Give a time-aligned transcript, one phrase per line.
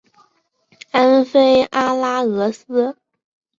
[0.93, 2.97] 安菲阿拉俄斯。